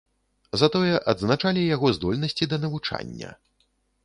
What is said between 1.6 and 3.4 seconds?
яго здольнасці да навучання.